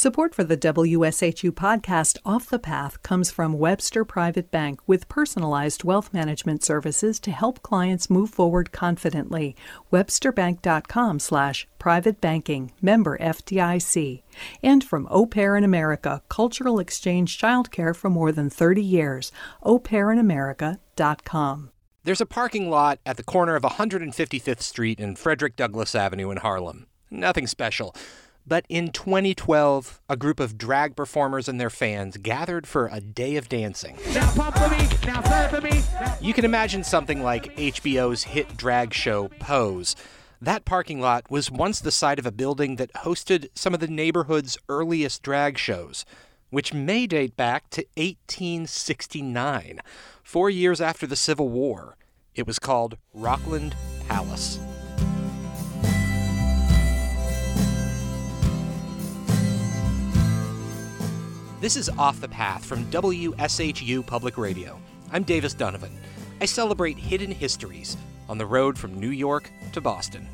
Support 0.00 0.34
for 0.34 0.44
the 0.44 0.56
WSHU 0.56 1.50
podcast 1.50 2.16
Off 2.24 2.48
the 2.48 2.58
Path 2.58 3.02
comes 3.02 3.30
from 3.30 3.58
Webster 3.58 4.02
Private 4.02 4.50
Bank 4.50 4.80
with 4.86 5.10
personalized 5.10 5.84
wealth 5.84 6.14
management 6.14 6.64
services 6.64 7.20
to 7.20 7.30
help 7.30 7.60
clients 7.60 8.08
move 8.08 8.30
forward 8.30 8.72
confidently. 8.72 9.54
websterbank.com 9.92 11.18
slash 11.18 11.68
private 11.78 12.18
banking, 12.18 12.72
member 12.80 13.18
FDIC. 13.18 14.22
And 14.62 14.82
from 14.82 15.06
Au 15.10 15.26
Pair 15.26 15.54
in 15.54 15.64
America, 15.64 16.22
cultural 16.30 16.78
exchange 16.78 17.36
childcare 17.36 17.94
for 17.94 18.08
more 18.08 18.32
than 18.32 18.48
30 18.48 18.82
years. 18.82 19.30
aupairinamerica.com. 19.62 21.70
There's 22.04 22.22
a 22.22 22.26
parking 22.26 22.70
lot 22.70 23.00
at 23.04 23.18
the 23.18 23.22
corner 23.22 23.54
of 23.54 23.64
155th 23.64 24.62
Street 24.62 24.98
and 24.98 25.18
Frederick 25.18 25.56
Douglass 25.56 25.94
Avenue 25.94 26.30
in 26.30 26.38
Harlem. 26.38 26.86
Nothing 27.10 27.46
special. 27.46 27.94
But 28.46 28.64
in 28.68 28.90
2012, 28.90 30.00
a 30.08 30.16
group 30.16 30.40
of 30.40 30.58
drag 30.58 30.96
performers 30.96 31.48
and 31.48 31.60
their 31.60 31.70
fans 31.70 32.16
gathered 32.16 32.66
for 32.66 32.88
a 32.90 33.00
day 33.00 33.36
of 33.36 33.48
dancing. 33.48 33.96
Now 34.12 34.30
pump 34.32 34.56
for 34.56 34.68
me, 34.68 34.88
now 35.06 35.22
serve 35.22 35.50
for 35.50 35.60
me. 35.60 35.82
You 36.20 36.34
can 36.34 36.44
imagine 36.44 36.82
something 36.82 37.22
like 37.22 37.56
HBO's 37.56 38.24
hit 38.24 38.56
drag 38.56 38.92
show 38.92 39.28
Pose. 39.38 39.94
That 40.42 40.64
parking 40.64 41.00
lot 41.00 41.30
was 41.30 41.50
once 41.50 41.80
the 41.80 41.92
site 41.92 42.18
of 42.18 42.24
a 42.24 42.32
building 42.32 42.76
that 42.76 42.92
hosted 42.94 43.48
some 43.54 43.74
of 43.74 43.80
the 43.80 43.88
neighborhood's 43.88 44.56
earliest 44.70 45.22
drag 45.22 45.58
shows, 45.58 46.06
which 46.48 46.72
may 46.72 47.06
date 47.06 47.36
back 47.36 47.68
to 47.70 47.84
1869, 47.96 49.80
four 50.22 50.48
years 50.48 50.80
after 50.80 51.06
the 51.06 51.14
Civil 51.14 51.50
War. 51.50 51.96
It 52.34 52.46
was 52.46 52.58
called 52.58 52.96
Rockland 53.12 53.76
Palace. 54.08 54.58
This 61.60 61.76
is 61.76 61.90
Off 61.90 62.22
the 62.22 62.28
Path 62.28 62.64
from 62.64 62.86
WSHU 62.86 64.06
Public 64.06 64.38
Radio. 64.38 64.80
I'm 65.12 65.24
Davis 65.24 65.54
Dunavin. 65.54 65.92
I 66.40 66.46
celebrate 66.46 66.96
hidden 66.96 67.30
histories 67.30 67.98
on 68.30 68.38
the 68.38 68.46
road 68.46 68.78
from 68.78 68.98
New 68.98 69.10
York 69.10 69.50
to 69.74 69.82
Boston. 69.82 70.26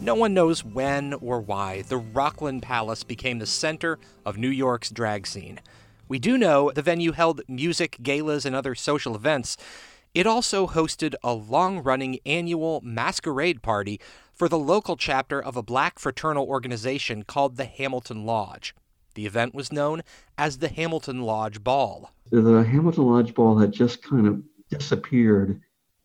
No 0.00 0.16
one 0.16 0.34
knows 0.34 0.64
when 0.64 1.14
or 1.14 1.40
why 1.40 1.82
the 1.82 1.98
Rockland 1.98 2.64
Palace 2.64 3.04
became 3.04 3.38
the 3.38 3.46
center 3.46 4.00
of 4.24 4.36
New 4.36 4.48
York's 4.48 4.90
drag 4.90 5.28
scene. 5.28 5.60
We 6.08 6.18
do 6.18 6.36
know 6.36 6.72
the 6.74 6.82
venue 6.82 7.12
held 7.12 7.42
music, 7.46 7.98
galas, 8.02 8.44
and 8.44 8.56
other 8.56 8.74
social 8.74 9.14
events. 9.14 9.56
It 10.12 10.26
also 10.26 10.66
hosted 10.66 11.14
a 11.22 11.34
long 11.34 11.84
running 11.84 12.18
annual 12.26 12.80
masquerade 12.82 13.62
party 13.62 14.00
for 14.34 14.48
the 14.48 14.58
local 14.58 14.96
chapter 14.96 15.40
of 15.40 15.56
a 15.56 15.62
black 15.62 16.00
fraternal 16.00 16.48
organization 16.48 17.22
called 17.22 17.56
the 17.56 17.64
Hamilton 17.64 18.26
Lodge. 18.26 18.74
The 19.16 19.24
event 19.24 19.54
was 19.54 19.72
known 19.72 20.02
as 20.36 20.58
the 20.58 20.68
Hamilton 20.68 21.22
Lodge 21.22 21.64
Ball. 21.64 22.10
The 22.30 22.62
Hamilton 22.62 23.06
Lodge 23.06 23.32
Ball 23.32 23.56
had 23.56 23.72
just 23.72 24.02
kind 24.02 24.26
of 24.26 24.42
disappeared 24.68 25.58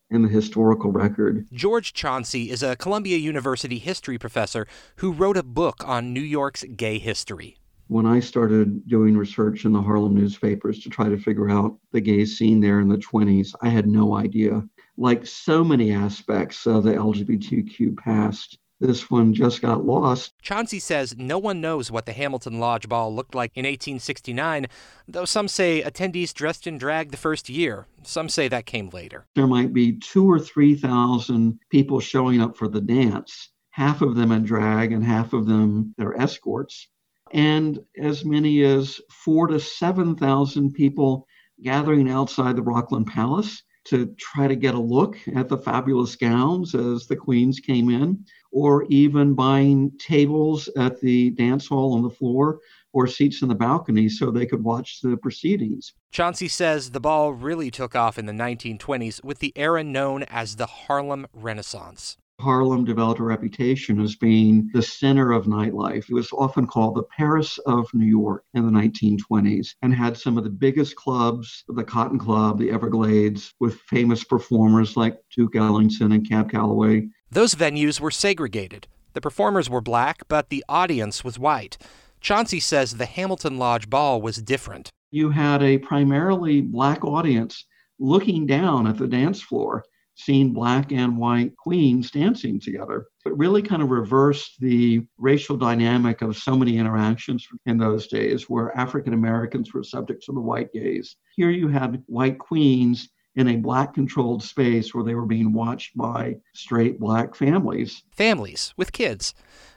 in 0.09 0.21
the 0.21 0.29
historical 0.29 0.93
record. 0.93 1.45
George 1.51 1.91
Chauncey 1.91 2.49
is 2.49 2.63
a 2.63 2.77
Columbia 2.77 3.17
University 3.17 3.79
history 3.79 4.17
professor 4.17 4.65
who 4.95 5.11
wrote 5.11 5.35
a 5.35 5.43
book 5.43 5.85
on 5.85 6.13
New 6.13 6.21
York's 6.21 6.63
gay 6.63 6.99
history. 6.99 7.57
When 7.87 8.05
I 8.05 8.21
started 8.21 8.87
doing 8.87 9.17
research 9.17 9.65
in 9.65 9.73
the 9.73 9.81
Harlem 9.81 10.15
newspapers 10.15 10.79
to 10.79 10.89
try 10.89 11.09
to 11.09 11.17
figure 11.17 11.49
out 11.49 11.77
the 11.91 11.99
gay 11.99 12.23
scene 12.23 12.61
there 12.61 12.79
in 12.79 12.87
the 12.87 12.95
20s, 12.95 13.53
I 13.61 13.67
had 13.67 13.87
no 13.87 14.15
idea. 14.15 14.63
Like 14.95 15.27
so 15.27 15.65
many 15.65 15.91
aspects 15.91 16.65
of 16.65 16.85
the 16.85 16.93
LGBTQ 16.93 17.97
past, 17.97 18.57
this 18.81 19.09
one 19.09 19.33
just 19.33 19.61
got 19.61 19.85
lost. 19.85 20.33
Chauncey 20.41 20.79
says 20.79 21.15
no 21.17 21.37
one 21.37 21.61
knows 21.61 21.91
what 21.91 22.05
the 22.05 22.11
Hamilton 22.11 22.59
Lodge 22.59 22.89
Ball 22.89 23.13
looked 23.13 23.35
like 23.35 23.51
in 23.55 23.63
1869, 23.63 24.65
though 25.07 25.25
some 25.25 25.47
say 25.47 25.81
attendees 25.83 26.33
dressed 26.33 26.65
in 26.67 26.77
drag 26.77 27.11
the 27.11 27.17
first 27.17 27.47
year. 27.47 27.85
Some 28.03 28.27
say 28.27 28.47
that 28.47 28.65
came 28.65 28.89
later. 28.89 29.25
There 29.35 29.47
might 29.47 29.73
be 29.73 29.93
two 29.99 30.29
or 30.29 30.39
3,000 30.39 31.59
people 31.69 31.99
showing 31.99 32.41
up 32.41 32.57
for 32.57 32.67
the 32.67 32.81
dance, 32.81 33.51
half 33.69 34.01
of 34.01 34.15
them 34.15 34.31
in 34.31 34.43
drag 34.43 34.91
and 34.91 35.03
half 35.03 35.33
of 35.33 35.45
them 35.45 35.93
their 35.97 36.19
escorts, 36.19 36.87
and 37.31 37.79
as 38.01 38.25
many 38.25 38.63
as 38.63 38.99
four 39.09 39.47
to 39.47 39.59
7,000 39.59 40.73
people 40.73 41.27
gathering 41.63 42.09
outside 42.09 42.55
the 42.55 42.63
Rockland 42.63 43.05
Palace 43.05 43.61
to 43.85 44.13
try 44.19 44.47
to 44.47 44.55
get 44.55 44.75
a 44.75 44.79
look 44.79 45.17
at 45.35 45.49
the 45.49 45.57
fabulous 45.57 46.15
gowns 46.15 46.75
as 46.75 47.07
the 47.07 47.15
queens 47.15 47.59
came 47.59 47.89
in, 47.89 48.23
or 48.51 48.85
even 48.89 49.33
buying 49.33 49.91
tables 49.97 50.69
at 50.77 50.99
the 51.01 51.31
dance 51.31 51.67
hall 51.67 51.93
on 51.93 52.03
the 52.03 52.09
floor 52.09 52.59
or 52.93 53.07
seats 53.07 53.41
in 53.41 53.47
the 53.47 53.55
balcony 53.55 54.09
so 54.09 54.29
they 54.29 54.45
could 54.45 54.63
watch 54.63 54.99
the 55.01 55.15
proceedings. 55.17 55.93
Chauncey 56.11 56.47
says 56.47 56.91
the 56.91 56.99
ball 56.99 57.33
really 57.33 57.71
took 57.71 57.95
off 57.95 58.17
in 58.17 58.25
the 58.25 58.33
1920s 58.33 59.23
with 59.23 59.39
the 59.39 59.53
era 59.55 59.83
known 59.83 60.23
as 60.23 60.57
the 60.57 60.65
Harlem 60.65 61.25
Renaissance. 61.33 62.17
Harlem 62.41 62.83
developed 62.83 63.19
a 63.19 63.23
reputation 63.23 64.01
as 64.01 64.15
being 64.15 64.69
the 64.73 64.81
center 64.81 65.31
of 65.31 65.45
nightlife. 65.45 66.09
It 66.09 66.13
was 66.13 66.31
often 66.33 66.67
called 66.67 66.95
the 66.95 67.03
Paris 67.03 67.57
of 67.59 67.87
New 67.93 68.05
York 68.05 68.43
in 68.53 68.65
the 68.65 68.71
1920s 68.71 69.75
and 69.81 69.93
had 69.93 70.17
some 70.17 70.37
of 70.37 70.43
the 70.43 70.49
biggest 70.49 70.95
clubs, 70.95 71.63
the 71.67 71.83
Cotton 71.83 72.19
Club, 72.19 72.59
the 72.59 72.71
Everglades, 72.71 73.53
with 73.59 73.79
famous 73.81 74.23
performers 74.23 74.97
like 74.97 75.17
Duke 75.35 75.55
Ellington 75.55 76.11
and 76.11 76.27
Cab 76.27 76.49
Calloway. 76.49 77.07
Those 77.29 77.55
venues 77.55 77.99
were 77.99 78.11
segregated. 78.11 78.87
The 79.13 79.21
performers 79.21 79.69
were 79.69 79.81
black, 79.81 80.27
but 80.27 80.49
the 80.49 80.65
audience 80.67 81.23
was 81.23 81.37
white. 81.37 81.77
Chauncey 82.19 82.59
says 82.59 82.97
the 82.97 83.05
Hamilton 83.05 83.57
Lodge 83.57 83.89
Ball 83.89 84.21
was 84.21 84.41
different. 84.41 84.89
You 85.11 85.29
had 85.29 85.61
a 85.61 85.77
primarily 85.77 86.61
black 86.61 87.03
audience 87.05 87.65
looking 87.99 88.45
down 88.45 88.87
at 88.87 88.97
the 88.97 89.07
dance 89.07 89.41
floor 89.41 89.85
seeing 90.15 90.53
black 90.53 90.91
and 90.91 91.17
white 91.17 91.55
queens 91.57 92.11
dancing 92.11 92.59
together. 92.59 93.07
It 93.25 93.37
really 93.37 93.61
kind 93.61 93.81
of 93.81 93.89
reversed 93.89 94.59
the 94.59 95.05
racial 95.17 95.57
dynamic 95.57 96.21
of 96.21 96.37
so 96.37 96.55
many 96.55 96.77
interactions 96.77 97.47
in 97.65 97.77
those 97.77 98.07
days 98.07 98.49
where 98.49 98.75
African 98.77 99.13
Americans 99.13 99.73
were 99.73 99.83
subjects 99.83 100.29
of 100.29 100.35
the 100.35 100.41
white 100.41 100.71
gaze. 100.73 101.15
Here 101.35 101.49
you 101.49 101.67
had 101.67 102.03
white 102.07 102.39
queens 102.39 103.09
in 103.35 103.47
a 103.47 103.55
black 103.55 103.93
controlled 103.93 104.43
space 104.43 104.93
where 104.93 105.03
they 105.03 105.15
were 105.15 105.25
being 105.25 105.53
watched 105.53 105.95
by 105.95 106.35
straight 106.53 106.99
black 106.99 107.35
families. 107.35 108.03
Families 108.11 108.73
with 108.75 108.91
kids. 108.91 109.33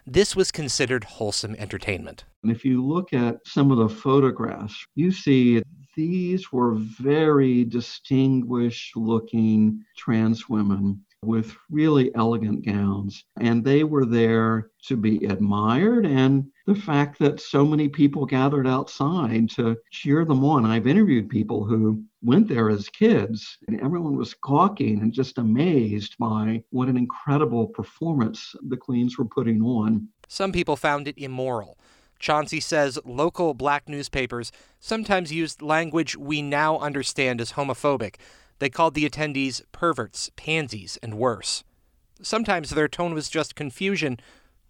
This 0.06 0.34
was 0.34 0.50
considered 0.50 1.04
wholesome 1.04 1.54
entertainment. 1.56 2.24
And 2.42 2.50
if 2.50 2.64
you 2.64 2.84
look 2.84 3.12
at 3.12 3.38
some 3.46 3.70
of 3.70 3.78
the 3.78 3.88
photographs, 3.88 4.84
you 4.96 5.10
see 5.12 5.62
these 5.96 6.52
were 6.52 6.74
very 6.74 7.64
distinguished 7.64 8.96
looking 8.96 9.84
trans 9.96 10.48
women 10.48 11.04
with 11.24 11.56
really 11.70 12.14
elegant 12.14 12.64
gowns. 12.64 13.24
And 13.40 13.64
they 13.64 13.84
were 13.84 14.04
there 14.04 14.70
to 14.86 14.96
be 14.96 15.24
admired. 15.24 16.06
And 16.06 16.46
the 16.66 16.74
fact 16.74 17.18
that 17.18 17.40
so 17.40 17.64
many 17.64 17.88
people 17.88 18.26
gathered 18.26 18.66
outside 18.66 19.50
to 19.50 19.76
cheer 19.90 20.24
them 20.24 20.44
on. 20.44 20.64
I've 20.64 20.86
interviewed 20.86 21.28
people 21.28 21.64
who 21.64 22.02
went 22.22 22.48
there 22.48 22.70
as 22.70 22.88
kids, 22.88 23.58
and 23.68 23.80
everyone 23.80 24.16
was 24.16 24.34
gawking 24.34 25.00
and 25.00 25.12
just 25.12 25.38
amazed 25.38 26.16
by 26.18 26.62
what 26.70 26.88
an 26.88 26.96
incredible 26.96 27.66
performance 27.66 28.54
the 28.68 28.76
Queens 28.76 29.18
were 29.18 29.26
putting 29.26 29.62
on. 29.62 30.08
Some 30.28 30.52
people 30.52 30.76
found 30.76 31.06
it 31.06 31.18
immoral. 31.18 31.78
Chauncey 32.24 32.58
says 32.58 32.98
local 33.04 33.52
black 33.52 33.86
newspapers 33.86 34.50
sometimes 34.80 35.30
used 35.30 35.60
language 35.60 36.16
we 36.16 36.40
now 36.40 36.78
understand 36.78 37.38
as 37.38 37.52
homophobic. 37.52 38.14
They 38.60 38.70
called 38.70 38.94
the 38.94 39.06
attendees 39.06 39.60
perverts, 39.72 40.30
pansies, 40.34 40.98
and 41.02 41.18
worse. 41.18 41.64
Sometimes 42.22 42.70
their 42.70 42.88
tone 42.88 43.12
was 43.12 43.28
just 43.28 43.54
confusion 43.54 44.18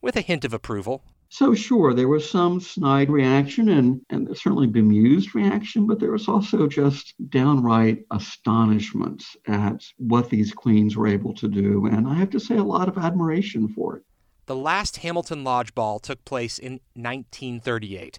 with 0.02 0.16
a 0.16 0.20
hint 0.20 0.44
of 0.44 0.52
approval. 0.52 1.04
So, 1.28 1.54
sure, 1.54 1.94
there 1.94 2.08
was 2.08 2.28
some 2.28 2.58
snide 2.58 3.08
reaction 3.08 3.68
and, 3.68 4.00
and 4.10 4.36
certainly 4.36 4.66
bemused 4.66 5.36
reaction, 5.36 5.86
but 5.86 6.00
there 6.00 6.10
was 6.10 6.26
also 6.26 6.66
just 6.66 7.14
downright 7.28 8.04
astonishment 8.10 9.22
at 9.46 9.80
what 9.98 10.28
these 10.28 10.52
queens 10.52 10.96
were 10.96 11.06
able 11.06 11.34
to 11.34 11.46
do. 11.46 11.86
And 11.86 12.08
I 12.08 12.14
have 12.14 12.30
to 12.30 12.40
say, 12.40 12.56
a 12.56 12.64
lot 12.64 12.88
of 12.88 12.98
admiration 12.98 13.68
for 13.68 13.98
it. 13.98 14.02
The 14.46 14.56
last 14.56 14.98
Hamilton 14.98 15.42
Lodge 15.42 15.74
Ball 15.74 15.98
took 15.98 16.24
place 16.24 16.58
in 16.58 16.80
1938. 16.94 18.18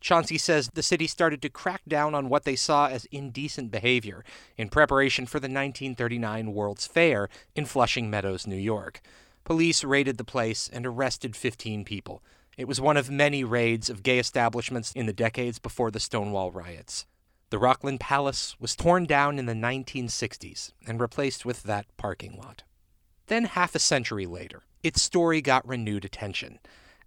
Chauncey 0.00 0.38
says 0.38 0.68
the 0.74 0.82
city 0.82 1.06
started 1.06 1.40
to 1.42 1.48
crack 1.48 1.82
down 1.88 2.14
on 2.14 2.28
what 2.28 2.44
they 2.44 2.56
saw 2.56 2.88
as 2.88 3.06
indecent 3.06 3.70
behavior 3.70 4.22
in 4.56 4.68
preparation 4.68 5.26
for 5.26 5.40
the 5.40 5.46
1939 5.46 6.52
World's 6.52 6.86
Fair 6.86 7.28
in 7.56 7.64
Flushing 7.64 8.10
Meadows, 8.10 8.46
New 8.46 8.54
York. 8.54 9.00
Police 9.44 9.82
raided 9.82 10.18
the 10.18 10.24
place 10.24 10.70
and 10.72 10.86
arrested 10.86 11.34
15 11.34 11.84
people. 11.84 12.22
It 12.56 12.68
was 12.68 12.80
one 12.80 12.96
of 12.96 13.10
many 13.10 13.42
raids 13.42 13.90
of 13.90 14.02
gay 14.02 14.18
establishments 14.18 14.92
in 14.92 15.06
the 15.06 15.12
decades 15.12 15.58
before 15.58 15.90
the 15.90 16.00
Stonewall 16.00 16.52
riots. 16.52 17.06
The 17.50 17.58
Rockland 17.58 18.00
Palace 18.00 18.54
was 18.60 18.76
torn 18.76 19.06
down 19.06 19.38
in 19.38 19.46
the 19.46 19.54
1960s 19.54 20.72
and 20.86 21.00
replaced 21.00 21.44
with 21.44 21.62
that 21.64 21.86
parking 21.96 22.38
lot. 22.38 22.62
Then, 23.26 23.46
half 23.46 23.74
a 23.74 23.78
century 23.78 24.26
later, 24.26 24.62
its 24.84 25.02
story 25.02 25.40
got 25.40 25.66
renewed 25.66 26.04
attention. 26.04 26.60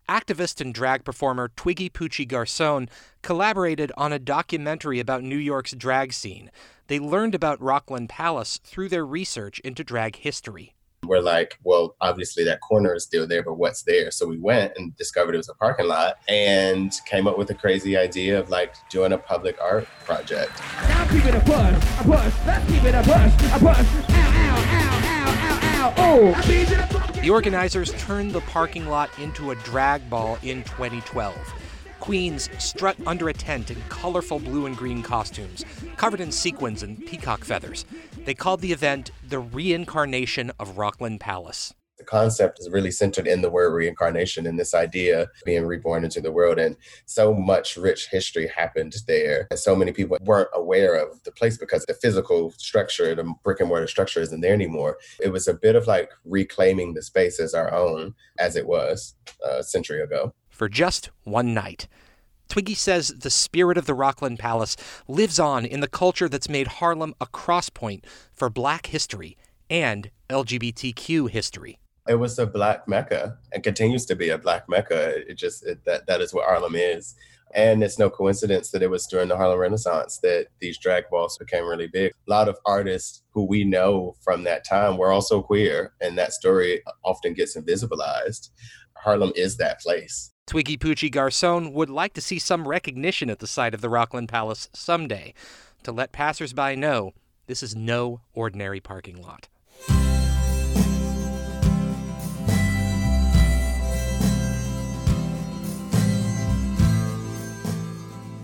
activist 0.09 0.61
and 0.61 0.73
drag 0.73 1.03
performer 1.03 1.49
Twiggy 1.55 1.89
Pucci 1.89 2.27
Garcon 2.27 2.89
collaborated 3.21 3.91
on 3.97 4.13
a 4.13 4.19
documentary 4.19 4.99
about 4.99 5.23
New 5.23 5.37
York's 5.37 5.73
drag 5.73 6.13
scene. 6.13 6.49
They 6.87 6.99
learned 6.99 7.35
about 7.35 7.61
Rockland 7.61 8.09
Palace 8.09 8.59
through 8.63 8.89
their 8.89 9.05
research 9.05 9.59
into 9.59 9.83
drag 9.83 10.15
history. 10.17 10.73
We're 11.05 11.19
like, 11.21 11.59
well, 11.63 11.95
obviously 12.01 12.43
that 12.45 12.59
corner 12.61 12.95
is 12.95 13.03
still 13.03 13.27
there, 13.27 13.43
but 13.43 13.55
what's 13.55 13.83
there? 13.83 14.09
So 14.11 14.25
we 14.27 14.39
went 14.39 14.73
and 14.77 14.95
discovered 14.97 15.35
it 15.35 15.37
was 15.37 15.49
a 15.49 15.53
parking 15.53 15.87
lot 15.87 16.15
and 16.27 16.91
came 17.05 17.27
up 17.27 17.37
with 17.37 17.49
a 17.51 17.53
crazy 17.53 17.95
idea 17.95 18.39
of 18.39 18.49
like 18.49 18.75
doing 18.89 19.13
a 19.13 19.17
public 19.17 19.57
art 19.61 19.87
project. 20.05 20.51
Now 20.87 21.07
keep 21.09 21.25
it 21.25 21.35
a 21.35 21.39
push, 21.41 21.55
a 21.99 22.03
push. 22.03 22.33
Let's 22.45 22.71
keep 22.71 22.83
it 22.83 22.95
a 22.95 23.03
push, 23.03 23.53
a 23.53 23.59
push. 23.59 24.26
Ow, 25.79 25.89
ow, 25.89 25.93
ow, 25.95 26.17
ow, 26.17 26.33
ow, 26.33 26.33
ow. 26.33 26.87
Oh, 26.95 27.21
The 27.21 27.29
organizers 27.29 27.93
turned 27.99 28.31
the 28.31 28.41
parking 28.41 28.87
lot 28.87 29.11
into 29.19 29.51
a 29.51 29.55
drag 29.57 30.09
ball 30.09 30.39
in 30.41 30.63
2012. 30.63 31.35
Queens 31.99 32.49
strut 32.57 32.97
under 33.05 33.29
a 33.29 33.33
tent 33.33 33.69
in 33.69 33.79
colorful 33.87 34.39
blue 34.39 34.65
and 34.65 34.75
green 34.75 35.03
costumes, 35.03 35.63
covered 35.95 36.19
in 36.19 36.31
sequins 36.31 36.81
and 36.81 37.05
peacock 37.05 37.43
feathers. 37.43 37.85
They 38.25 38.33
called 38.33 38.61
the 38.61 38.71
event 38.71 39.11
the 39.27 39.37
reincarnation 39.37 40.51
of 40.59 40.79
Rockland 40.79 41.19
Palace. 41.19 41.75
Concept 42.07 42.59
is 42.59 42.69
really 42.69 42.91
centered 42.91 43.27
in 43.27 43.41
the 43.41 43.49
word 43.49 43.73
reincarnation 43.73 44.47
and 44.47 44.59
this 44.59 44.73
idea 44.73 45.23
of 45.23 45.29
being 45.45 45.65
reborn 45.65 46.03
into 46.03 46.21
the 46.21 46.31
world. 46.31 46.57
And 46.57 46.75
so 47.05 47.33
much 47.33 47.77
rich 47.77 48.07
history 48.09 48.47
happened 48.47 48.95
there. 49.07 49.47
And 49.51 49.59
so 49.59 49.75
many 49.75 49.91
people 49.91 50.17
weren't 50.21 50.49
aware 50.53 50.95
of 50.95 51.21
the 51.23 51.31
place 51.31 51.57
because 51.57 51.85
the 51.85 51.93
physical 51.93 52.51
structure, 52.57 53.13
the 53.13 53.31
brick 53.43 53.59
and 53.59 53.69
mortar 53.69 53.87
structure 53.87 54.21
isn't 54.21 54.41
there 54.41 54.53
anymore. 54.53 54.97
It 55.19 55.31
was 55.31 55.47
a 55.47 55.53
bit 55.53 55.75
of 55.75 55.85
like 55.85 56.09
reclaiming 56.25 56.93
the 56.93 57.03
space 57.03 57.39
as 57.39 57.53
our 57.53 57.73
own, 57.73 58.15
as 58.39 58.55
it 58.55 58.65
was 58.67 59.15
uh, 59.45 59.57
a 59.57 59.63
century 59.63 60.01
ago. 60.01 60.33
for 60.49 60.67
just 60.67 61.11
one 61.23 61.53
night. 61.53 61.87
Twiggy 62.47 62.73
says 62.73 63.09
the 63.09 63.29
spirit 63.29 63.77
of 63.77 63.85
the 63.85 63.93
Rockland 63.93 64.39
Palace 64.39 64.75
lives 65.07 65.37
on 65.39 65.65
in 65.65 65.81
the 65.81 65.87
culture 65.87 66.29
that's 66.29 66.49
made 66.49 66.67
Harlem 66.67 67.13
a 67.19 67.27
crosspoint 67.27 68.05
for 68.33 68.49
black 68.49 68.87
history 68.87 69.37
and 69.69 70.09
LGBTQ 70.29 71.29
history. 71.29 71.77
It 72.07 72.15
was 72.15 72.39
a 72.39 72.45
black 72.45 72.87
mecca 72.87 73.37
and 73.51 73.63
continues 73.63 74.05
to 74.07 74.15
be 74.15 74.29
a 74.29 74.37
black 74.37 74.67
mecca. 74.69 75.29
It 75.29 75.35
just 75.35 75.65
it, 75.65 75.83
that 75.85 76.07
that 76.07 76.21
is 76.21 76.33
what 76.33 76.45
Harlem 76.45 76.75
is. 76.75 77.15
And 77.53 77.81
it's 77.83 77.97
no 77.97 78.09
coincidence 78.09 78.71
that 78.71 78.83
it 78.83 78.89
was 78.89 79.07
during 79.07 79.29
the 79.29 79.37
Harlem 79.37 79.59
Renaissance 79.59 80.19
that 80.21 80.47
these 80.59 80.77
drag 80.77 81.09
balls 81.09 81.37
became 81.37 81.65
really 81.65 81.87
big. 81.87 82.11
A 82.27 82.29
lot 82.29 82.49
of 82.49 82.57
artists 82.65 83.23
who 83.31 83.45
we 83.45 83.63
know 83.63 84.15
from 84.21 84.43
that 84.43 84.65
time 84.65 84.97
were 84.97 85.11
also 85.11 85.41
queer, 85.41 85.93
and 86.01 86.17
that 86.17 86.33
story 86.33 86.81
often 87.05 87.33
gets 87.33 87.55
invisibilized. 87.55 88.49
Harlem 88.97 89.31
is 89.35 89.57
that 89.57 89.79
place. 89.79 90.33
Twiggy 90.45 90.77
Pucci 90.77 91.11
Garcon 91.11 91.73
would 91.73 91.89
like 91.89 92.13
to 92.13 92.21
see 92.21 92.39
some 92.39 92.67
recognition 92.67 93.29
at 93.29 93.39
the 93.39 93.47
site 93.47 93.73
of 93.73 93.81
the 93.81 93.89
Rockland 93.89 94.29
Palace 94.29 94.69
someday 94.73 95.33
to 95.83 95.91
let 95.91 96.11
passersby 96.11 96.75
know 96.75 97.13
this 97.47 97.63
is 97.63 97.75
no 97.75 98.21
ordinary 98.33 98.79
parking 98.79 99.21
lot. 99.21 99.47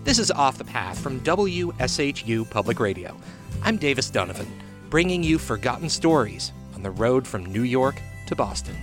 This 0.03 0.19
is 0.19 0.31
Off 0.31 0.57
the 0.57 0.65
Path 0.65 0.99
from 0.99 1.21
WSHU 1.21 2.49
Public 2.49 2.81
Radio. 2.81 3.15
I'm 3.61 3.77
Davis 3.77 4.11
Dunavin, 4.11 4.49
bringing 4.89 5.23
you 5.23 5.37
forgotten 5.37 5.87
stories 5.87 6.51
on 6.75 6.83
the 6.83 6.91
road 6.91 7.25
from 7.25 7.45
New 7.45 7.61
York 7.61 8.01
to 8.27 8.35
Boston. 8.35 8.75